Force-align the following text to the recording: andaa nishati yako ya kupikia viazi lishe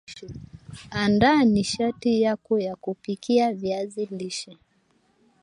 andaa 0.91 1.43
nishati 1.43 2.21
yako 2.21 2.59
ya 2.59 2.75
kupikia 2.75 3.53
viazi 3.53 4.05
lishe 4.05 4.57